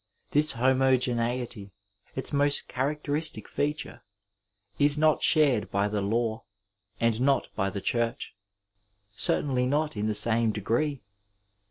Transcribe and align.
This 0.31 0.53
homogeneity, 0.53 1.73
its 2.15 2.33
most 2.33 2.67
characteristic 2.67 3.47
feature, 3.47 4.01
is 4.79 4.97
not 4.97 5.21
shared 5.21 5.69
by 5.69 5.87
the 5.89 6.01
law, 6.01 6.43
and 6.99 7.21
not 7.21 7.49
by 7.55 7.69
the 7.69 7.81
Church, 7.81 8.33
certainly 9.15 9.67
not 9.67 9.95
in 9.95 10.07
the 10.07 10.15
same 10.15 10.51
degree. 10.51 11.03